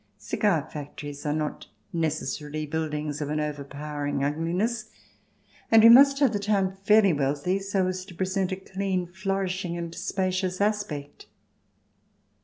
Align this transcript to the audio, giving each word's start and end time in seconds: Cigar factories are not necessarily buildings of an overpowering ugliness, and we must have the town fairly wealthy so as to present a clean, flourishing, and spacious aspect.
Cigar 0.17 0.67
factories 0.71 1.27
are 1.27 1.31
not 1.33 1.67
necessarily 1.93 2.65
buildings 2.65 3.21
of 3.21 3.29
an 3.29 3.39
overpowering 3.39 4.23
ugliness, 4.23 4.89
and 5.69 5.83
we 5.83 5.89
must 5.89 6.17
have 6.17 6.33
the 6.33 6.39
town 6.39 6.75
fairly 6.83 7.13
wealthy 7.13 7.59
so 7.59 7.85
as 7.85 8.03
to 8.05 8.15
present 8.15 8.51
a 8.51 8.55
clean, 8.55 9.05
flourishing, 9.05 9.77
and 9.77 9.93
spacious 9.93 10.59
aspect. 10.59 11.27